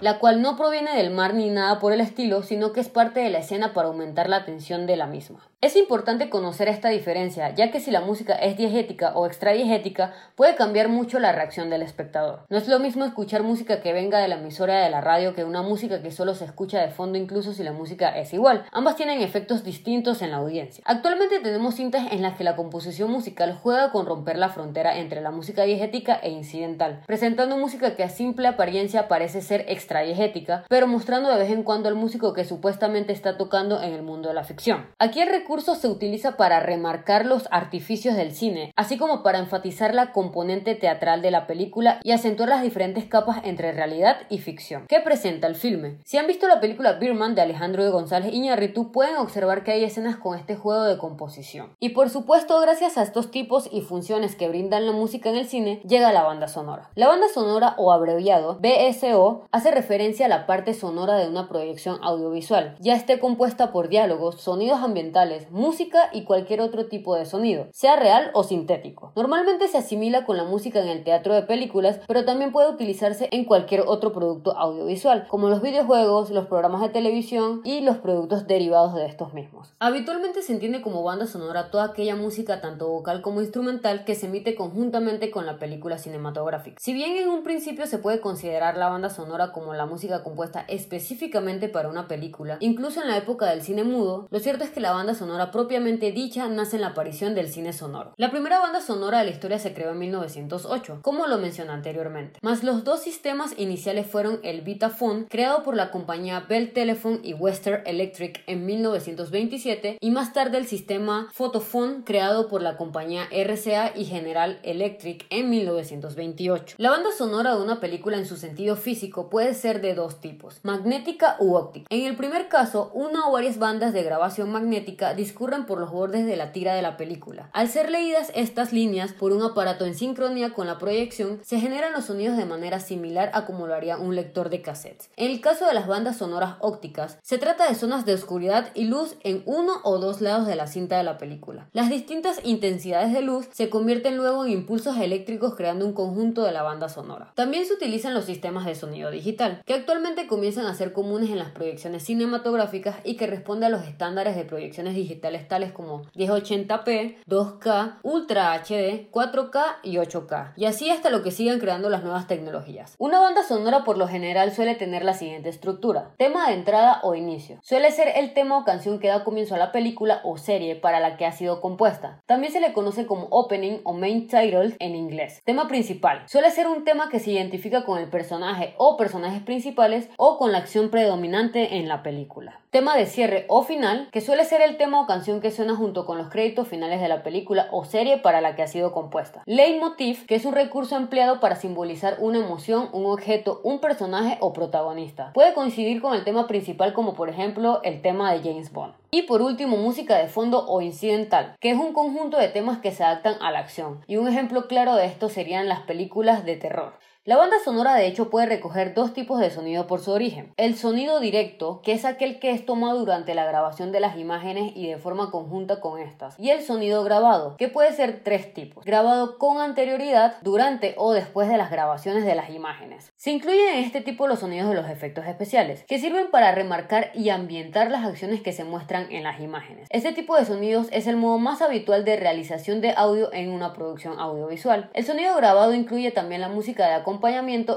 la 0.02 0.20
cual 0.20 0.42
no 0.42 0.56
proviene 0.56 0.96
del 0.96 1.12
mar 1.12 1.34
ni 1.34 1.50
nada 1.50 1.80
por 1.80 1.94
el 1.94 2.02
estilo, 2.02 2.42
sino 2.44 2.72
que 2.72 2.80
es 2.80 2.90
parte 2.90 3.20
de 3.20 3.30
la 3.30 3.40
escena 3.40 3.74
para 3.74 3.90
aumentar 3.90 4.30
la 4.30 4.46
tensión 4.46 4.88
de 4.88 4.96
la 4.96 5.08
misma. 5.08 5.40
Es 5.62 5.76
importante 5.76 6.30
conocer 6.30 6.70
esta 6.70 6.88
diferencia, 6.88 7.54
ya 7.54 7.70
que 7.70 7.82
si 7.82 7.92
la 7.92 8.00
música 8.00 8.34
es 8.34 8.56
diegética 8.56 9.12
o 9.14 9.26
extradiegética, 9.26 10.14
puede 10.36 10.56
cambiar 10.56 10.88
mucho 10.88 11.20
la 11.20 11.34
reacción 11.34 11.70
del 11.70 11.82
espectador. 11.82 12.46
No 12.48 12.58
es 12.58 12.70
lo 12.70 12.80
mismo 12.80 13.04
escuchar 13.04 13.44
música 13.44 13.82
que 13.82 13.92
venga 13.92 14.20
de 14.20 14.30
la 14.30 14.36
emisora 14.36 14.80
de 14.80 14.90
la 14.90 15.02
radio 15.02 15.36
que 15.36 15.44
una 15.44 15.62
música 15.62 16.02
que 16.02 16.12
solo 16.12 16.34
se 16.34 16.46
escucha 16.46 16.80
de 16.80 16.88
fondo 16.88 17.18
incluso 17.18 17.52
si 17.52 17.64
la 17.64 17.74
música 17.74 18.18
es 18.18 18.34
igual. 18.34 18.64
Ambas 18.72 18.96
tienen 18.96 19.22
efectos 19.22 19.66
distintos 19.66 20.22
en 20.22 20.32
la 20.32 20.38
audiencia. 20.38 20.82
Actualmente 20.88 21.42
tenemos 21.42 21.76
cintas 21.76 22.10
en 22.10 22.22
las 22.22 22.38
que 22.38 22.46
la 22.46 22.56
composición 22.56 23.12
musical 23.12 23.60
juega 23.62 23.92
con 23.92 24.06
romper 24.06 24.38
la 24.38 24.48
frontera 24.48 24.98
entre 24.98 25.20
la 25.20 25.32
música 25.32 25.64
diegética 25.64 26.16
e 26.24 26.30
incidental, 26.30 27.02
presentando 27.06 27.58
música 27.58 27.98
que 27.98 28.04
a 28.04 28.10
simple 28.10 28.48
apariencia 28.48 29.10
parece 29.10 29.42
ser 29.42 29.66
extradiegética, 29.68 30.64
pero 30.70 30.88
mostrando 30.88 31.28
de 31.28 31.38
vez 31.38 31.52
en 31.52 31.64
cuando 31.64 31.90
al 31.90 31.96
músico 31.96 32.34
que 32.34 32.46
supuestamente 32.46 33.12
está 33.12 33.36
tocando 33.36 33.84
en 33.84 33.92
el 33.92 34.04
mundo 34.04 34.30
de 34.30 34.36
la 34.36 34.46
ficción. 34.46 34.88
Aquí 35.00 35.20
recurso 35.50 35.74
se 35.74 35.88
utiliza 35.88 36.38
para 36.38 36.60
remarcar 36.60 37.26
los 37.26 37.48
artificios 37.50 38.16
del 38.16 38.36
cine, 38.36 38.72
así 38.76 39.00
como 39.00 39.24
para 39.24 39.40
enfatizar 39.40 39.96
la 39.96 40.12
componente 40.12 40.76
teatral 40.76 41.24
de 41.24 41.32
la 41.32 41.48
película 41.48 42.00
y 42.04 42.12
acentuar 42.12 42.50
las 42.50 42.62
diferentes 42.62 43.06
capas 43.06 43.40
entre 43.44 43.72
realidad 43.72 44.18
y 44.30 44.38
ficción. 44.38 44.86
¿Qué 44.88 45.00
presenta 45.00 45.48
el 45.48 45.56
filme? 45.56 45.98
Si 46.06 46.18
han 46.18 46.28
visto 46.28 46.48
la 46.48 46.60
película 46.60 47.00
Birman 47.00 47.34
de 47.34 47.42
Alejandro 47.42 47.84
de 47.84 47.90
González 47.90 48.32
Iñárritu, 48.32 48.92
pueden 48.92 49.16
observar 49.16 49.64
que 49.64 49.72
hay 49.72 49.84
escenas 49.84 50.18
con 50.18 50.38
este 50.38 50.56
juego 50.56 50.84
de 50.84 51.00
composición. 51.00 51.72
Y 51.80 51.90
por 51.90 52.12
supuesto, 52.12 52.62
gracias 52.62 53.00
a 53.00 53.02
estos 53.02 53.32
tipos 53.32 53.70
y 53.72 53.82
funciones 53.82 54.36
que 54.36 54.50
brindan 54.50 54.86
la 54.86 54.92
música 54.92 55.32
en 55.32 55.38
el 55.38 55.48
cine, 55.48 55.82
llega 55.88 56.14
la 56.14 56.22
banda 56.22 56.48
sonora. 56.48 56.92
La 56.94 57.08
banda 57.08 57.26
sonora 57.28 57.74
o 57.80 57.92
abreviado 57.92 58.60
BSO 58.62 59.48
hace 59.52 59.72
referencia 59.72 60.28
a 60.28 60.30
la 60.30 60.46
parte 60.46 60.76
sonora 60.76 61.16
de 61.16 61.28
una 61.28 61.50
proyección 61.50 61.98
audiovisual, 62.04 62.76
ya 62.80 62.94
esté 62.94 63.18
compuesta 63.18 63.72
por 63.72 63.90
diálogos, 63.90 64.40
sonidos 64.42 64.82
ambientales, 64.84 65.39
música 65.52 66.10
y 66.14 66.24
cualquier 66.24 66.62
otro 66.62 66.88
tipo 66.88 67.16
de 67.16 67.26
sonido, 67.26 67.68
sea 67.72 67.96
real 67.96 68.32
o 68.34 68.44
sintético. 68.44 69.12
Normalmente 69.16 69.68
se 69.68 69.78
asimila 69.78 70.26
con 70.26 70.38
la 70.38 70.44
música 70.44 70.82
en 70.82 70.88
el 70.88 71.04
teatro 71.04 71.34
de 71.34 71.44
películas, 71.44 72.00
pero 72.08 72.26
también 72.26 72.52
puede 72.52 72.70
utilizarse 72.70 73.28
en 73.32 73.46
cualquier 73.46 73.84
otro 73.86 74.12
producto 74.12 74.58
audiovisual, 74.58 75.28
como 75.28 75.50
los 75.50 75.62
videojuegos, 75.62 76.30
los 76.32 76.48
programas 76.48 76.82
de 76.82 76.90
televisión 76.90 77.62
y 77.64 77.82
los 77.82 77.98
productos 77.98 78.48
derivados 78.48 78.96
de 78.96 79.06
estos 79.06 79.34
mismos. 79.34 79.74
Habitualmente 79.80 80.42
se 80.42 80.54
entiende 80.54 80.82
como 80.82 81.04
banda 81.04 81.28
sonora 81.28 81.70
toda 81.72 81.86
aquella 81.86 82.16
música 82.16 82.62
tanto 82.62 82.88
vocal 82.90 83.22
como 83.22 83.42
instrumental 83.42 84.06
que 84.06 84.16
se 84.16 84.28
emite 84.28 84.56
conjuntamente 84.56 85.32
con 85.32 85.46
la 85.46 85.60
película 85.60 85.98
cinematográfica. 85.98 86.78
Si 86.80 86.94
bien 86.94 87.16
en 87.16 87.30
un 87.30 87.44
principio 87.44 87.88
se 87.88 87.98
puede 87.98 88.22
considerar 88.22 88.78
la 88.78 88.90
banda 88.90 89.10
sonora 89.10 89.52
como 89.52 89.74
la 89.74 89.86
música 89.86 90.24
compuesta 90.24 90.66
específicamente 90.68 91.70
para 91.70 91.90
una 91.90 92.08
película, 92.08 92.58
incluso 92.60 93.02
en 93.02 93.08
la 93.08 93.18
época 93.18 93.48
del 93.48 93.62
cine 93.62 93.84
mudo, 93.84 94.28
lo 94.30 94.40
cierto 94.40 94.64
es 94.64 94.72
que 94.72 94.80
la 94.80 94.92
banda 94.92 95.14
sonora 95.14 95.29
sonora 95.30 95.52
propiamente 95.52 96.12
dicha 96.12 96.48
nace 96.48 96.78
en 96.78 96.82
la 96.82 96.88
aparición 96.88 97.36
del 97.36 97.50
cine 97.50 97.72
sonoro. 97.72 98.14
La 98.18 98.32
primera 98.32 98.60
banda 98.60 98.82
sonora 98.82 99.20
de 99.20 99.26
la 99.26 99.30
historia 99.30 99.60
se 99.60 99.76
creó 99.76 99.92
en 99.92 100.00
1908, 100.00 101.02
como 101.04 101.28
lo 101.28 101.38
mencioné 101.38 101.72
anteriormente. 101.72 102.40
Más 102.42 102.64
los 102.64 102.84
dos 102.84 103.02
sistemas 103.02 103.54
iniciales 103.60 104.08
fueron 104.08 104.40
el 104.42 104.62
Vitaphone, 104.62 105.28
creado 105.30 105.62
por 105.62 105.76
la 105.76 105.92
compañía 105.92 106.40
Bell 106.50 106.74
Telephone 106.74 107.20
y 107.22 107.36
Western 107.36 107.84
Electric 107.86 108.42
en 108.48 108.66
1927, 108.66 110.00
y 110.02 110.10
más 110.10 110.34
tarde 110.34 110.58
el 110.58 110.66
sistema 110.66 111.30
Photophone, 111.32 112.02
creado 112.02 112.48
por 112.48 112.64
la 112.64 112.76
compañía 112.76 113.28
RCA 113.32 113.94
y 113.96 114.06
General 114.06 114.60
Electric 114.64 115.28
en 115.30 115.52
1928. 115.52 116.78
La 116.80 116.90
banda 116.90 117.12
sonora 117.16 117.56
de 117.56 117.62
una 117.62 117.80
película 117.80 118.18
en 118.18 118.26
su 118.26 118.36
sentido 118.36 118.76
físico 118.76 119.30
puede 119.30 119.54
ser 119.54 119.80
de 119.82 119.94
dos 119.94 120.22
tipos, 120.22 120.60
magnética 120.64 121.36
u 121.40 121.54
óptica. 121.54 121.86
En 121.92 122.08
el 122.08 122.16
primer 122.16 122.50
caso, 122.50 122.90
una 122.96 123.28
o 123.28 123.34
varias 123.34 123.60
bandas 123.60 123.94
de 123.94 124.02
grabación 124.02 124.52
magnética 124.52 125.14
discurren 125.20 125.66
por 125.66 125.80
los 125.80 125.92
bordes 125.92 126.26
de 126.26 126.36
la 126.36 126.52
tira 126.52 126.74
de 126.74 126.82
la 126.82 126.98
película. 126.98 127.50
Al 127.54 127.68
ser 127.68 127.92
leídas 127.92 128.32
estas 128.34 128.74
líneas 128.74 129.14
por 129.14 129.32
un 129.32 129.44
aparato 129.44 129.86
en 129.86 129.94
sincronía 129.94 130.54
con 130.54 130.66
la 130.66 130.80
proyección, 130.80 131.40
se 131.44 131.60
generan 131.60 131.94
los 131.94 132.06
sonidos 132.06 132.38
de 132.38 132.46
manera 132.46 132.80
similar 132.80 133.30
a 133.34 133.46
como 133.46 133.68
lo 133.68 133.76
haría 133.76 133.98
un 133.98 134.16
lector 134.16 134.50
de 134.50 134.62
cassettes. 134.62 135.12
En 135.18 135.30
el 135.30 135.42
caso 135.42 135.68
de 135.68 135.74
las 135.74 135.88
bandas 135.88 136.18
sonoras 136.18 136.56
ópticas, 136.62 137.20
se 137.22 137.38
trata 137.38 137.68
de 137.68 137.76
zonas 137.76 138.06
de 138.06 138.14
oscuridad 138.14 138.70
y 138.74 138.86
luz 138.86 139.16
en 139.24 139.44
uno 139.46 139.74
o 139.84 140.00
dos 140.00 140.22
lados 140.22 140.48
de 140.48 140.56
la 140.56 140.68
cinta 140.68 140.98
de 140.98 141.04
la 141.04 141.18
película. 141.18 141.70
Las 141.74 141.90
distintas 141.90 142.40
intensidades 142.44 143.14
de 143.14 143.22
luz 143.22 143.48
se 143.52 143.70
convierten 143.70 144.18
luego 144.18 144.46
en 144.46 144.52
impulsos 144.52 144.98
eléctricos 144.98 145.56
creando 145.56 145.86
un 145.86 145.94
conjunto 145.94 146.44
de 146.44 146.54
la 146.54 146.64
banda 146.64 146.90
sonora. 146.90 147.34
También 147.36 147.66
se 147.66 147.74
utilizan 147.74 148.14
los 148.14 148.26
sistemas 148.26 148.66
de 148.66 148.76
sonido 148.76 149.12
digital, 149.12 149.62
que 149.66 149.74
actualmente 149.74 150.28
comienzan 150.28 150.66
a 150.66 150.76
ser 150.76 150.94
comunes 150.94 151.30
en 151.30 151.40
las 151.40 151.52
proyecciones 151.52 152.04
cinematográficas 152.04 152.96
y 153.04 153.16
que 153.16 153.28
responden 153.28 153.66
a 153.66 153.78
los 153.78 153.86
estándares 153.86 154.36
de 154.36 154.46
proyecciones 154.46 154.96
digitales 154.96 155.09
digitales 155.10 155.48
tales 155.48 155.72
como 155.72 156.04
1080p, 156.16 157.18
2K, 157.28 158.00
Ultra 158.04 158.54
HD, 158.54 159.10
4K 159.12 159.64
y 159.82 159.96
8K, 159.96 160.54
y 160.56 160.66
así 160.66 160.92
hasta 160.92 161.10
lo 161.10 161.24
que 161.24 161.32
sigan 161.32 161.60
creando 161.60 161.90
las 161.90 162.04
nuevas 162.04 162.28
tecnologías. 162.28 162.96
Una 163.00 163.20
banda 163.20 163.44
sonora 163.44 163.84
por 163.84 163.98
lo 163.98 164.08
general 164.08 164.52
suele 164.52 164.76
tener 164.76 165.04
la 165.04 165.14
siguiente 165.14 165.50
estructura: 165.50 166.12
tema 166.18 166.48
de 166.48 166.54
entrada 166.54 167.00
o 167.02 167.16
inicio. 167.16 167.58
Suele 167.64 167.90
ser 167.92 168.12
el 168.16 168.34
tema 168.34 168.60
o 168.60 168.64
canción 168.64 169.00
que 169.00 169.08
da 169.08 169.24
comienzo 169.24 169.56
a 169.56 169.58
la 169.58 169.72
película 169.72 170.22
o 170.24 170.38
serie 170.38 170.76
para 170.76 171.00
la 171.00 171.18
que 171.18 171.26
ha 171.26 171.32
sido 171.32 171.60
compuesta. 171.60 172.22
También 172.28 172.54
se 172.54 172.60
le 172.60 172.74
conoce 172.74 173.08
como 173.08 173.28
opening 173.32 173.80
o 173.84 173.94
main 173.94 174.28
title 174.28 174.76
en 174.78 174.96
inglés. 174.96 175.42
Tema 175.44 175.68
principal. 175.68 176.24
Suele 176.28 176.52
ser 176.52 176.68
un 176.68 176.84
tema 176.84 177.10
que 177.10 177.20
se 177.20 177.32
identifica 177.32 177.84
con 177.84 177.98
el 177.98 178.10
personaje 178.10 178.76
o 178.78 178.96
personajes 178.98 179.42
principales 179.42 180.10
o 180.18 180.38
con 180.38 180.52
la 180.52 180.60
acción 180.60 180.90
predominante 180.90 181.78
en 181.78 181.88
la 181.88 182.04
película. 182.04 182.60
Tema 182.70 182.96
de 182.96 183.08
cierre 183.08 183.46
o 183.48 183.64
final, 183.64 184.10
que 184.12 184.22
suele 184.22 184.46
ser 184.46 184.62
el 184.62 184.78
tema 184.78 184.99
canción 185.08 185.42
que 185.42 185.52
suena 185.52 185.76
junto 185.76 186.06
con 186.06 186.18
los 186.18 186.30
créditos 186.30 186.68
finales 186.68 187.02
de 187.02 187.08
la 187.08 187.24
película 187.24 187.68
o 187.72 187.86
serie 187.86 188.18
para 188.18 188.42
la 188.42 188.56
que 188.56 188.64
ha 188.64 188.68
sido 188.68 188.92
compuesta. 188.92 189.44
Leitmotiv, 189.46 190.26
que 190.26 190.36
es 190.36 190.46
un 190.46 190.54
recurso 190.54 190.96
empleado 190.96 191.40
para 191.40 191.56
simbolizar 191.56 192.18
una 192.20 192.40
emoción, 192.40 192.90
un 192.94 193.06
objeto, 193.06 193.62
un 193.64 193.80
personaje 193.80 194.38
o 194.42 194.54
protagonista. 194.54 195.32
Puede 195.34 195.54
coincidir 195.54 196.02
con 196.02 196.14
el 196.14 196.24
tema 196.24 196.48
principal 196.48 196.94
como 196.94 197.14
por 197.14 197.30
ejemplo 197.30 197.82
el 197.84 198.02
tema 198.02 198.32
de 198.34 198.40
James 198.40 198.72
Bond. 198.72 198.94
Y 199.12 199.24
por 199.24 199.42
último, 199.42 199.78
música 199.78 200.18
de 200.18 200.28
fondo 200.28 200.66
o 200.68 200.82
incidental, 200.82 201.56
que 201.60 201.72
es 201.72 201.78
un 201.78 201.94
conjunto 201.94 202.38
de 202.38 202.50
temas 202.50 202.78
que 202.78 202.92
se 202.92 203.04
adaptan 203.04 203.36
a 203.42 203.50
la 203.52 203.60
acción. 203.60 204.02
Y 204.06 204.18
un 204.18 204.28
ejemplo 204.28 204.68
claro 204.68 204.96
de 204.96 205.06
esto 205.06 205.30
serían 205.30 205.68
las 205.68 205.80
películas 205.82 206.46
de 206.46 206.58
terror. 206.58 206.94
La 207.30 207.38
banda 207.38 207.58
sonora 207.64 207.94
de 207.94 208.08
hecho 208.08 208.32
puede 208.32 208.48
recoger 208.48 208.96
dos 208.96 209.14
tipos 209.14 209.40
de 209.40 209.52
sonido 209.52 209.86
por 209.86 210.00
su 210.00 210.12
origen. 210.12 210.52
El 210.58 210.76
sonido 210.76 211.20
directo, 211.20 211.80
que 211.84 211.92
es 211.92 212.04
aquel 212.04 212.40
que 212.40 212.50
es 212.50 212.66
tomado 212.66 212.98
durante 212.98 213.36
la 213.36 213.46
grabación 213.46 213.92
de 213.92 214.00
las 214.00 214.18
imágenes 214.18 214.72
y 214.76 214.88
de 214.88 214.98
forma 214.98 215.30
conjunta 215.30 215.80
con 215.80 216.02
estas. 216.02 216.34
Y 216.40 216.50
el 216.50 216.64
sonido 216.64 217.04
grabado, 217.04 217.56
que 217.58 217.68
puede 217.68 217.94
ser 217.94 218.24
tres 218.24 218.52
tipos. 218.56 218.84
Grabado 218.84 219.38
con 219.38 219.60
anterioridad, 219.60 220.38
durante 220.42 220.96
o 220.98 221.14
después 221.14 221.48
de 221.50 221.58
las 221.58 221.70
grabaciones 221.70 222.26
de 222.26 222.34
las 222.34 222.50
imágenes. 222.50 223.14
Se 223.16 223.30
incluyen 223.30 223.76
en 223.76 223.84
este 223.84 224.02
tipo 224.02 224.26
los 224.26 224.40
sonidos 224.40 224.68
de 224.68 224.74
los 224.74 224.90
efectos 224.90 225.28
especiales, 225.28 225.84
que 225.84 226.00
sirven 226.00 226.32
para 226.32 226.52
remarcar 226.52 227.12
y 227.14 227.30
ambientar 227.30 227.92
las 227.92 228.06
acciones 228.06 228.42
que 228.42 228.54
se 228.54 228.64
muestran 228.64 229.06
en 229.12 229.22
las 229.22 229.40
imágenes. 229.40 229.88
Este 229.92 230.14
tipo 230.14 230.36
de 230.36 230.46
sonidos 230.46 230.88
es 230.92 231.06
el 231.06 231.16
modo 231.16 231.38
más 231.38 231.62
habitual 231.62 232.06
de 232.06 232.18
realización 232.18 232.82
de 232.82 232.96
audio 232.98 233.32
en 233.34 233.52
una 233.52 233.74
producción 233.74 234.20
audiovisual. 234.20 234.90
El 234.96 235.06
sonido 235.06 235.36
grabado 235.36 235.76
incluye 235.76 236.10
también 236.10 236.42
la 236.42 236.50
música 236.50 236.88
de 236.88 236.94
acompañamiento 236.96 237.19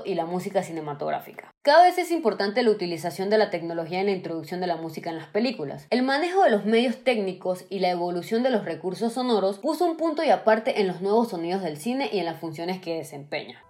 y 0.05 0.15
la 0.15 0.27
música 0.27 0.63
cinematográfica. 0.63 1.53
Cada 1.63 1.85
vez 1.85 1.99
es 1.99 2.11
importante 2.11 2.63
la 2.63 2.71
utilización 2.71 3.31
de 3.31 3.39
la 3.39 3.51
tecnología 3.51 4.01
en 4.01 4.07
la 4.07 4.13
introducción 4.13 4.61
de 4.61 4.67
la 4.67 4.77
música 4.77 5.11
en 5.11 5.17
las 5.17 5.29
películas. 5.29 5.87
El 5.91 6.03
manejo 6.03 6.43
de 6.43 6.51
los 6.51 6.65
medios 6.65 7.05
técnicos 7.05 7.65
y 7.69 7.81
la 7.81 7.91
evolución 7.91 8.43
de 8.43 8.51
los 8.51 8.65
recursos 8.65 9.13
sonoros 9.13 9.59
puso 9.59 9.85
un 9.85 9.97
punto 9.97 10.23
y 10.25 10.31
aparte 10.31 10.81
en 10.81 10.89
los 10.89 11.01
nuevos 11.01 11.31
sonidos 11.31 11.63
del 11.63 11.77
cine 11.77 12.09
y 12.13 12.19
en 12.19 12.25
las 12.25 12.41
funciones 12.41 12.81
que 12.81 12.97
desempeña. 12.97 13.63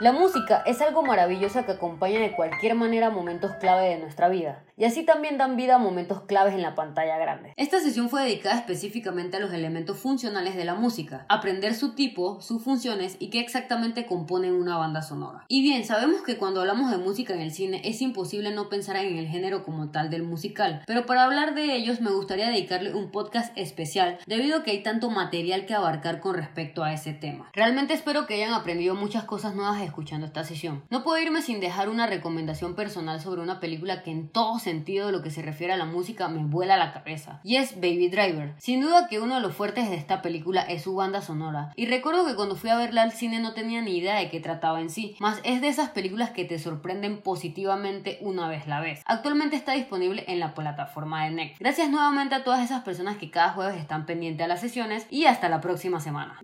La 0.00 0.10
música 0.10 0.64
es 0.66 0.80
algo 0.80 1.02
maravilloso 1.02 1.64
que 1.64 1.72
acompaña 1.72 2.18
de 2.18 2.32
cualquier 2.32 2.74
manera 2.74 3.10
momentos 3.10 3.52
clave 3.60 3.90
de 3.90 3.98
nuestra 3.98 4.28
vida, 4.28 4.64
y 4.82 4.84
así 4.84 5.04
también 5.04 5.38
dan 5.38 5.54
vida 5.54 5.76
a 5.76 5.78
momentos 5.78 6.22
claves 6.22 6.54
en 6.54 6.62
la 6.62 6.74
pantalla 6.74 7.16
grande. 7.16 7.52
Esta 7.56 7.78
sesión 7.78 8.08
fue 8.08 8.24
dedicada 8.24 8.56
específicamente 8.56 9.36
a 9.36 9.40
los 9.40 9.52
elementos 9.52 9.96
funcionales 9.96 10.56
de 10.56 10.64
la 10.64 10.74
música, 10.74 11.24
aprender 11.28 11.76
su 11.76 11.94
tipo, 11.94 12.40
sus 12.40 12.64
funciones 12.64 13.14
y 13.20 13.30
qué 13.30 13.38
exactamente 13.38 14.06
componen 14.06 14.54
una 14.54 14.76
banda 14.76 15.02
sonora. 15.02 15.44
Y 15.46 15.62
bien, 15.62 15.84
sabemos 15.84 16.22
que 16.22 16.36
cuando 16.36 16.62
hablamos 16.62 16.90
de 16.90 16.98
música 16.98 17.32
en 17.32 17.42
el 17.42 17.52
cine 17.52 17.80
es 17.84 18.02
imposible 18.02 18.50
no 18.50 18.68
pensar 18.68 18.96
en 18.96 19.18
el 19.18 19.28
género 19.28 19.62
como 19.62 19.90
tal 19.90 20.10
del 20.10 20.24
musical, 20.24 20.82
pero 20.84 21.06
para 21.06 21.26
hablar 21.26 21.54
de 21.54 21.76
ellos 21.76 22.00
me 22.00 22.10
gustaría 22.10 22.48
dedicarle 22.48 22.92
un 22.92 23.12
podcast 23.12 23.56
especial 23.56 24.18
debido 24.26 24.56
a 24.56 24.62
que 24.64 24.72
hay 24.72 24.82
tanto 24.82 25.10
material 25.10 25.64
que 25.64 25.74
abarcar 25.74 26.18
con 26.18 26.34
respecto 26.34 26.82
a 26.82 26.92
ese 26.92 27.12
tema. 27.12 27.48
Realmente 27.52 27.94
espero 27.94 28.26
que 28.26 28.34
hayan 28.34 28.52
aprendido 28.52 28.96
muchas 28.96 29.22
cosas 29.22 29.54
nuevas 29.54 29.80
escuchando 29.80 30.26
esta 30.26 30.42
sesión. 30.42 30.82
No 30.90 31.04
puedo 31.04 31.22
irme 31.22 31.40
sin 31.40 31.60
dejar 31.60 31.88
una 31.88 32.08
recomendación 32.08 32.74
personal 32.74 33.20
sobre 33.20 33.42
una 33.42 33.60
película 33.60 34.02
que 34.02 34.10
en 34.10 34.28
todo 34.28 34.58
sentido 34.72 35.06
de 35.06 35.12
lo 35.12 35.22
que 35.22 35.30
se 35.30 35.42
refiere 35.42 35.74
a 35.74 35.76
la 35.76 35.84
música 35.84 36.28
me 36.28 36.44
vuela 36.44 36.78
la 36.78 36.94
cabeza. 36.94 37.40
Y 37.44 37.56
es 37.56 37.76
Baby 37.76 38.08
Driver. 38.08 38.54
Sin 38.58 38.80
duda 38.80 39.06
que 39.06 39.20
uno 39.20 39.34
de 39.34 39.42
los 39.42 39.54
fuertes 39.54 39.90
de 39.90 39.96
esta 39.96 40.22
película 40.22 40.62
es 40.62 40.82
su 40.82 40.94
banda 40.94 41.20
sonora. 41.20 41.72
Y 41.76 41.86
recuerdo 41.86 42.26
que 42.26 42.34
cuando 42.34 42.56
fui 42.56 42.70
a 42.70 42.76
verla 42.76 43.02
al 43.02 43.12
cine 43.12 43.38
no 43.38 43.52
tenía 43.52 43.82
ni 43.82 43.98
idea 43.98 44.16
de 44.16 44.30
qué 44.30 44.40
trataba 44.40 44.80
en 44.80 44.88
sí. 44.88 45.14
Más 45.20 45.40
es 45.44 45.60
de 45.60 45.68
esas 45.68 45.90
películas 45.90 46.30
que 46.30 46.46
te 46.46 46.58
sorprenden 46.58 47.20
positivamente 47.20 48.16
una 48.22 48.48
vez 48.48 48.66
la 48.66 48.80
ves. 48.80 49.02
Actualmente 49.04 49.56
está 49.56 49.72
disponible 49.72 50.24
en 50.26 50.40
la 50.40 50.54
plataforma 50.54 51.24
de 51.24 51.32
Next. 51.32 51.60
Gracias 51.60 51.90
nuevamente 51.90 52.34
a 52.34 52.44
todas 52.44 52.64
esas 52.64 52.82
personas 52.82 53.18
que 53.18 53.30
cada 53.30 53.50
jueves 53.50 53.76
están 53.76 54.06
pendientes 54.06 54.44
a 54.44 54.48
las 54.48 54.60
sesiones 54.60 55.06
y 55.10 55.26
hasta 55.26 55.50
la 55.50 55.60
próxima 55.60 56.00
semana. 56.00 56.40